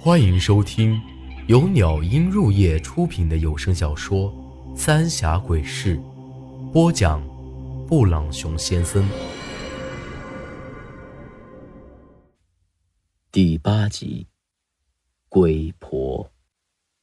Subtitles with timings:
[0.00, 1.02] 欢迎收听
[1.48, 4.32] 由鸟音入夜出品的有声小说
[4.76, 5.96] 《三峡鬼事》，
[6.70, 7.20] 播讲：
[7.88, 9.04] 布朗熊先生。
[13.32, 14.28] 第八集，
[15.28, 16.30] 鬼婆。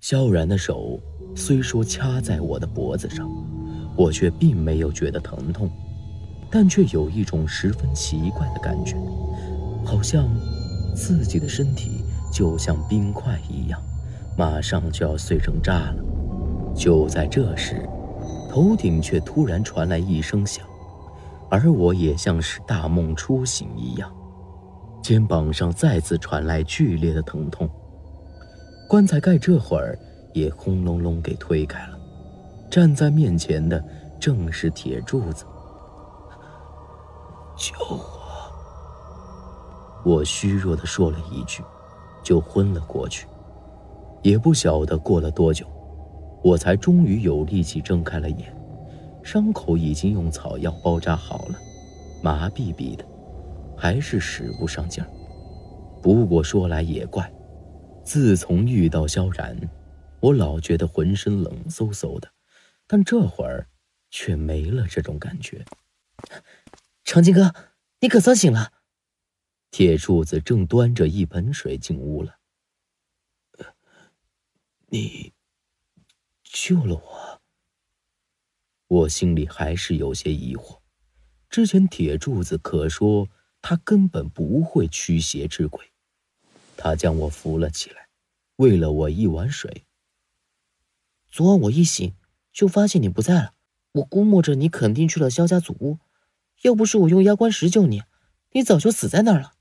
[0.00, 0.98] 萧然的手
[1.36, 3.28] 虽说掐在我的脖子上，
[3.98, 5.70] 我却并没有觉得疼痛，
[6.50, 8.96] 但却有一种十分奇怪的感觉，
[9.84, 10.26] 好像
[10.96, 11.97] 自己的身体。
[12.30, 13.80] 就像冰块一样，
[14.36, 15.96] 马上就要碎成渣了。
[16.74, 17.88] 就在这时，
[18.48, 20.64] 头顶却突然传来一声响，
[21.50, 24.12] 而我也像是大梦初醒一样，
[25.02, 27.68] 肩膀上再次传来剧烈的疼痛。
[28.88, 29.98] 棺材盖这会儿
[30.32, 31.98] 也轰隆隆给推开了，
[32.70, 33.82] 站在面前的
[34.20, 35.44] 正是铁柱子。
[37.56, 38.00] 救我！
[40.04, 41.62] 我虚弱的说了一句。
[42.28, 43.26] 就昏了过去，
[44.20, 45.66] 也不晓得过了多久，
[46.44, 48.54] 我才终于有力气睁开了眼。
[49.22, 51.58] 伤口已经用草药包扎好了，
[52.22, 53.04] 麻痹痹的，
[53.74, 55.08] 还是使不上劲儿。
[56.02, 57.32] 不过说来也怪，
[58.04, 59.58] 自从遇到萧然，
[60.20, 62.28] 我老觉得浑身冷飕飕的，
[62.86, 63.66] 但这会儿
[64.10, 65.64] 却没了这种感觉。
[67.04, 67.54] 长青哥，
[68.00, 68.72] 你可算醒了。
[69.70, 72.38] 铁柱子正端着一盆水进屋了。
[74.90, 75.32] 你
[76.42, 77.42] 救了我，
[78.86, 80.80] 我心里还是有些疑惑。
[81.50, 83.28] 之前铁柱子可说
[83.60, 85.92] 他根本不会驱邪治鬼，
[86.76, 88.08] 他将我扶了起来，
[88.56, 89.84] 喂了我一碗水。
[91.30, 92.14] 昨晚我一醒
[92.52, 93.54] 就发现你不在了，
[93.92, 95.98] 我估摸着你肯定去了萧家祖屋，
[96.62, 98.02] 要不是我用压棺石救你，
[98.52, 99.52] 你早就死在那儿了。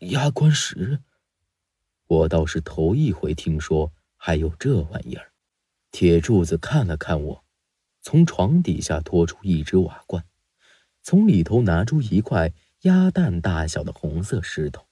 [0.00, 1.00] 压棺石，
[2.06, 5.32] 我倒是头一回听说还有这玩意儿。
[5.90, 7.44] 铁柱子看了看我，
[8.02, 10.24] 从床底下拖出一只瓦罐，
[11.02, 14.86] 从里头拿出一块鸭蛋大小的红色石头。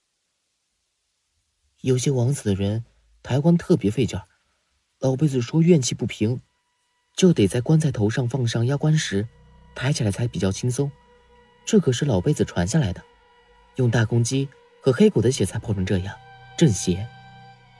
[1.82, 2.86] 有些枉死的人
[3.22, 4.26] 抬棺特别费劲儿，
[5.00, 6.40] 老辈子说怨气不平，
[7.14, 9.28] 就得在棺材头上放上压棺石，
[9.74, 10.90] 抬起来才比较轻松。
[11.66, 13.04] 这可是老辈子传下来的，
[13.76, 14.48] 用大公鸡。
[14.84, 16.14] 和黑狗的血才破成这样，
[16.58, 17.06] 镇邪。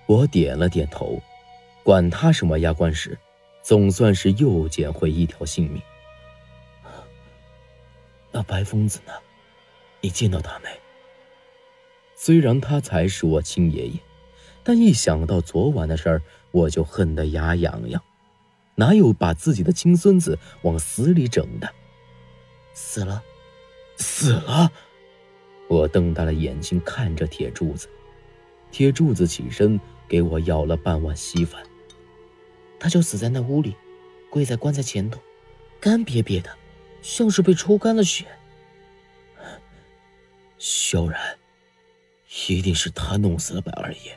[0.06, 1.20] 我点了点头，
[1.82, 3.19] 管他什么压棺石，
[3.62, 5.82] 总算是又捡回一条性命。
[8.32, 9.12] 那白疯子呢？
[10.00, 10.69] 你见到他没？
[12.16, 14.00] 虽然他才是我亲爷爷，
[14.62, 16.22] 但一想到昨晚的事儿，
[16.53, 18.03] 我就恨得牙痒痒。
[18.76, 21.70] 哪有把自己的亲孙子往死里整的？
[22.72, 23.22] 死了，
[23.98, 24.72] 死了。
[25.75, 27.89] 我瞪大了眼睛看着铁柱子，
[28.71, 31.61] 铁柱子起身给我舀了半碗稀饭。
[32.79, 33.75] 他就死在那屋里，
[34.31, 35.21] 跪在棺材前头，
[35.81, 36.57] 干瘪瘪的，
[37.03, 38.25] 像是被抽干了血。
[40.59, 41.39] 萧然，
[42.47, 44.17] 一定是他弄死了白二爷。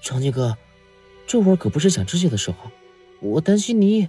[0.00, 0.58] 长青哥，
[1.28, 2.72] 这会儿可不是想这些的时候，
[3.20, 4.08] 我担心你。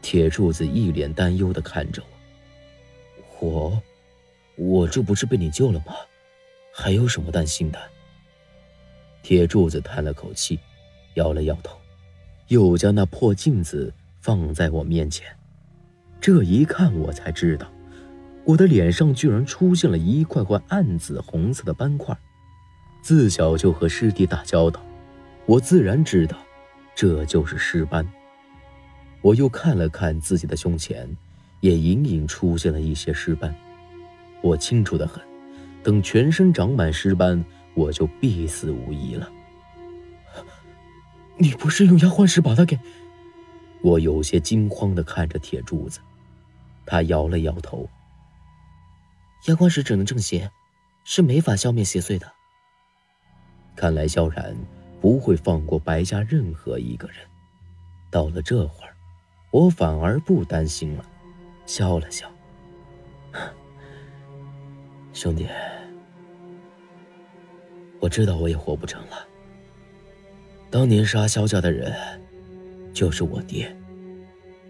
[0.00, 2.02] 铁柱子一脸担忧的看着
[3.40, 3.82] 我，我。
[4.56, 5.94] 我这不是被你救了吗？
[6.72, 7.78] 还有什么担心的？
[9.22, 10.58] 铁柱子叹了口气，
[11.14, 11.78] 摇了摇头，
[12.48, 15.26] 又将那破镜子放在我面前。
[16.20, 17.70] 这一看，我才知道，
[18.44, 22.16] 我的脸上居然出现了一块块暗紫红色的斑块。
[23.02, 24.80] 自小就和尸体打交道，
[25.46, 26.36] 我自然知道，
[26.94, 28.06] 这就是尸斑。
[29.20, 31.08] 我又看了看自己的胸前，
[31.60, 33.54] 也隐隐出现了一些尸斑。
[34.42, 35.22] 我清楚的很，
[35.82, 37.44] 等全身长满尸斑，
[37.74, 39.30] 我就必死无疑了。
[41.38, 42.78] 你不是用压幻石把他给……
[43.82, 45.98] 我有些惊慌的看着铁柱子，
[46.86, 47.88] 他摇了摇头。
[49.48, 50.50] 压幻石只能正邪，
[51.04, 52.30] 是没法消灭邪祟的。
[53.74, 54.56] 看来萧然
[55.00, 57.16] 不会放过白家任何一个人。
[58.08, 58.94] 到了这会儿，
[59.50, 61.04] 我反而不担心了，
[61.66, 62.31] 笑了笑。
[65.12, 65.46] 兄弟，
[68.00, 69.28] 我知道我也活不成了。
[70.70, 71.94] 当年杀萧家的人，
[72.94, 73.76] 就是我爹，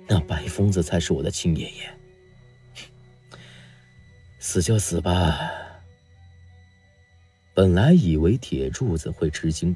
[0.08, 1.90] 那白疯子才是我的亲爷爷。
[4.40, 5.52] 死就死吧。
[7.54, 9.74] 本来以为铁柱子会吃惊，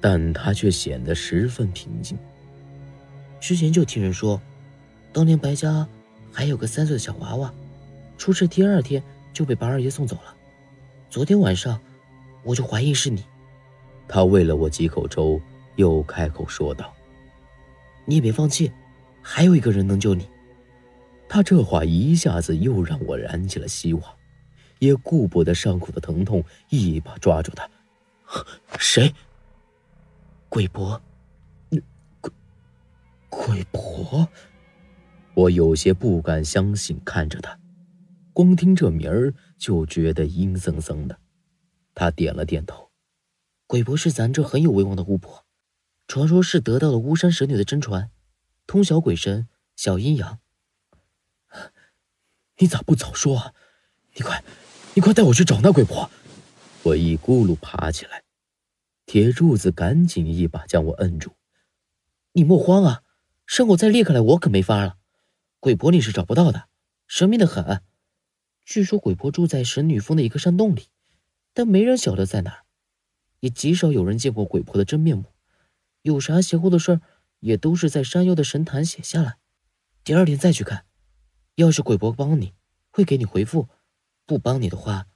[0.00, 2.16] 但他却显得十分平静。
[3.40, 4.40] 之前就听人说，
[5.12, 5.86] 当年白家
[6.32, 7.52] 还有个三岁的小娃娃，
[8.16, 9.02] 出事第二天。
[9.32, 10.36] 就被白二爷送走了。
[11.10, 11.80] 昨天晚上，
[12.42, 13.24] 我就怀疑是你。
[14.08, 15.40] 他喂了我几口粥，
[15.76, 16.92] 又开口说道
[18.04, 18.70] ：“你也别放弃，
[19.22, 20.28] 还有一个人能救你。”
[21.28, 24.02] 他这话一下子又让我燃起了希望，
[24.80, 27.66] 也顾不得伤口的疼痛，一把抓住他
[28.78, 29.14] ：“谁？
[30.50, 31.00] 鬼婆？
[32.20, 32.32] 鬼？
[33.30, 34.28] 鬼婆？”
[35.34, 37.58] 我有些不敢相信，看着他，
[38.32, 41.18] 光听这名儿就觉得阴森森的。
[41.94, 42.90] 他点了点头。
[43.66, 45.44] 鬼婆是咱这很有威望的巫婆，
[46.06, 48.10] 传说是得到了巫山神女的真传，
[48.66, 50.38] 通晓鬼神、晓阴阳。
[52.58, 53.54] 你咋不早说啊？
[54.14, 54.44] 你快，
[54.94, 56.10] 你快带我去找那鬼婆！
[56.82, 58.24] 我一咕噜爬起来，
[59.06, 61.32] 铁柱子赶紧一把将我摁住。
[62.32, 63.02] 你莫慌啊，
[63.46, 64.98] 伤口再裂开来，我可没法了。
[65.60, 66.68] 鬼婆你是找不到的，
[67.06, 67.82] 神秘的很。
[68.64, 70.86] 据说鬼婆住在神女峰的一个山洞里，
[71.52, 72.62] 但没人晓得在哪。
[73.40, 75.24] 也极少有人见过鬼婆的真面目，
[76.02, 77.00] 有啥邪乎的事儿，
[77.40, 79.38] 也都是在山腰的神坛写下来，
[80.04, 80.86] 第二天再去看。
[81.56, 82.54] 要是鬼婆帮你，
[82.90, 83.68] 会给你回复；
[84.26, 85.06] 不帮你的话，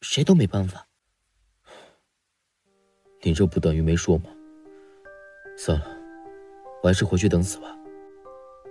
[0.00, 0.86] 谁都没办法。
[3.22, 4.30] 你这不等于没说吗？
[5.58, 5.86] 算了，
[6.82, 7.76] 我还是回去等死吧。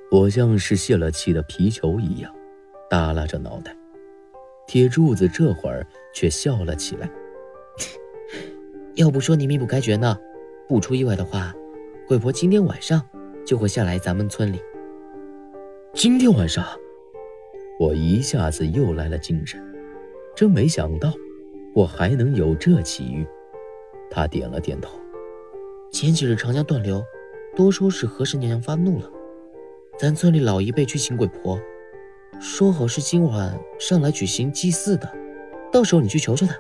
[0.10, 2.34] 我像是泄了气的皮球一样，
[2.90, 3.76] 耷拉着脑袋。
[4.68, 7.10] 铁柱子这会儿却笑了起来。
[8.96, 10.18] 要不说你命不该绝呢？
[10.68, 11.54] 不出意外的话，
[12.08, 13.02] 鬼婆今天晚上
[13.46, 14.62] 就会下来咱们村里。
[15.94, 16.66] 今天晚上，
[17.80, 19.62] 我一下子又来了精神，
[20.36, 21.14] 真没想到
[21.74, 23.26] 我还能有这奇遇。
[24.10, 24.98] 他点了点头。
[25.92, 27.04] 前几日长江断流，
[27.54, 29.12] 多说是和氏娘娘发怒了，
[29.98, 31.60] 咱村里老一辈去请鬼婆，
[32.40, 35.12] 说好是今晚上来举行祭祀的，
[35.72, 36.56] 到时候你去求求他。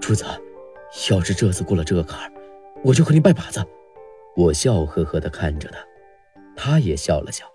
[0.00, 0.24] 主子，
[1.10, 2.32] 要是这次过了这个坎儿，
[2.84, 3.64] 我就和你拜把子。
[4.36, 5.78] 我笑呵呵地看着他，
[6.56, 7.46] 他也笑了笑。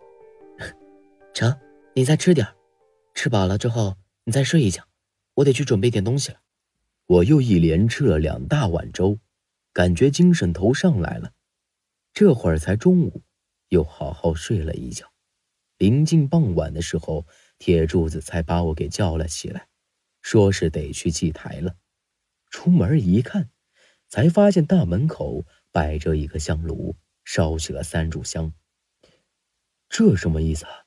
[1.34, 1.54] 成，
[1.94, 2.48] 你再吃点
[3.14, 4.84] 吃饱了之后你再睡一觉，
[5.36, 6.38] 我得去准备点东西了。
[7.06, 9.18] 我又一连吃了两大碗粥，
[9.74, 11.32] 感觉精神头上来了。
[12.14, 13.22] 这会儿才中午，
[13.70, 15.09] 又好好睡了一觉。
[15.80, 17.26] 临近傍晚的时候，
[17.58, 19.70] 铁柱子才把我给叫了起来，
[20.22, 21.78] 说是得去祭台了。
[22.50, 23.50] 出门一看，
[24.10, 28.54] 才发现大门口摆着一个香炉，烧起了三炷香。
[29.88, 30.84] 这什么意思啊？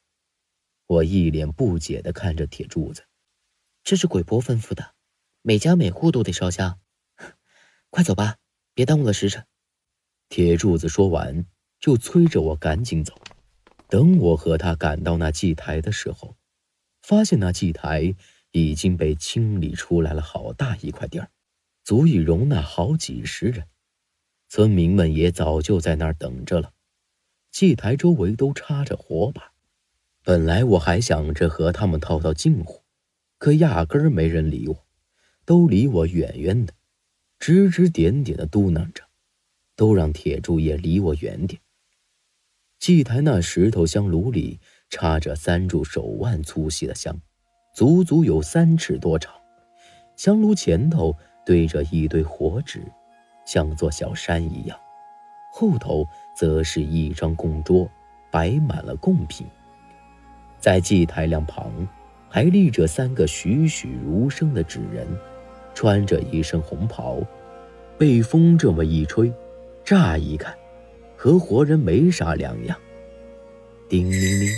[0.87, 3.07] 我一脸不解的看着铁柱子。
[3.83, 4.95] 这是鬼婆吩咐的，
[5.41, 6.81] 每家每户都得烧香。
[7.89, 8.37] 快走吧，
[8.75, 9.47] 别耽误了时辰。
[10.29, 11.47] 铁柱子说完，
[11.81, 13.19] 就催着我赶紧走。
[13.93, 16.35] 等我和他赶到那祭台的时候，
[17.03, 18.17] 发现那祭台
[18.51, 21.29] 已经被清理出来了好大一块地儿。
[21.85, 23.67] 足以容纳好几十人，
[24.49, 26.73] 村民们也早就在那儿等着了。
[27.51, 29.53] 祭台周围都插着火把，
[30.25, 32.85] 本来我还想着和他们套套近乎，
[33.37, 34.87] 可压根儿没人理我，
[35.45, 36.73] 都离我远远的，
[37.39, 39.05] 指指点点的嘟囔着，
[39.77, 41.61] 都让铁柱也离我远点。
[42.83, 44.59] 祭台那石头香炉里
[44.91, 47.17] 插着三柱手腕粗细的香，
[47.73, 49.33] 足足有三尺多长，
[50.17, 51.17] 香炉前头。
[51.45, 52.81] 堆着一堆火纸，
[53.45, 54.79] 像座小山一样，
[55.53, 56.07] 后头
[56.37, 57.89] 则是一张供桌，
[58.31, 59.45] 摆满了贡品。
[60.61, 61.73] 在祭台两旁，
[62.29, 65.05] 还立着三个栩栩如生的纸人，
[65.75, 67.21] 穿着一身红袍，
[67.99, 69.33] 被风这么一吹，
[69.85, 70.55] 乍一看，
[71.23, 72.77] 和活人没啥两样。
[73.89, 74.49] 叮铃铃！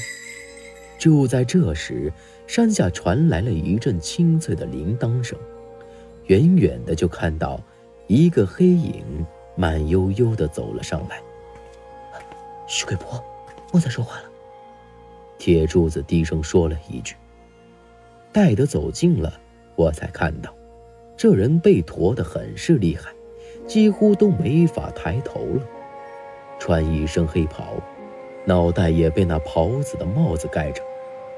[0.99, 2.11] 就在这时，
[2.47, 5.39] 山下传来了一阵清脆的铃铛声。
[6.29, 7.61] 远远的就看到
[8.07, 9.05] 一个黑影
[9.55, 11.21] 慢悠悠的走了上来。
[12.67, 13.23] 徐鬼婆，
[13.71, 14.25] 莫再说话了。
[15.37, 17.15] 铁柱子低声说了一句。
[18.33, 19.39] 待得走近了，
[19.77, 20.57] 我才看到，
[21.15, 23.13] 这人被驮的很是厉害，
[23.67, 25.63] 几乎都没法抬头了。
[26.59, 27.75] 穿一身黑袍，
[28.45, 30.83] 脑袋也被那袍子的帽子盖着，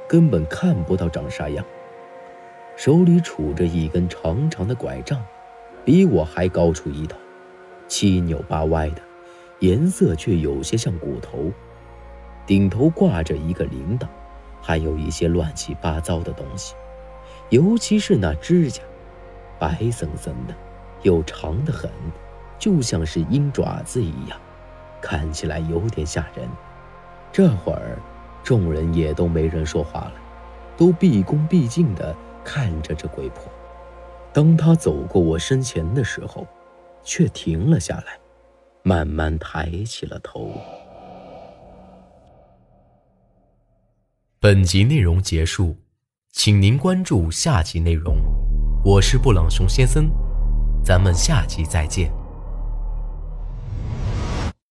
[0.08, 1.64] 根本看不到长啥样。
[2.76, 5.24] 手里杵着一根长长的拐杖，
[5.84, 7.16] 比我还高出一头，
[7.88, 9.00] 七扭八歪的，
[9.60, 11.50] 颜色却有些像骨头。
[12.46, 14.06] 顶头挂着一个铃铛，
[14.60, 16.74] 还有一些乱七八糟的东西，
[17.48, 18.82] 尤其是那指甲，
[19.58, 20.54] 白森森的，
[21.02, 21.90] 又长得很，
[22.58, 24.38] 就像是鹰爪子一样，
[25.08, 26.48] 看起来有点吓人。
[27.30, 27.96] 这会儿，
[28.42, 30.14] 众人也都没人说话了，
[30.76, 32.12] 都毕恭毕敬的。
[32.42, 33.44] 看着这鬼婆，
[34.32, 36.44] 当他走过我身前的时候，
[37.04, 38.18] 却停了下来，
[38.82, 40.50] 慢慢抬起了头。
[44.40, 45.76] 本集内容结束，
[46.32, 48.16] 请您关注下集内容。
[48.84, 50.08] 我是布朗熊先生，
[50.84, 52.25] 咱们下集再见。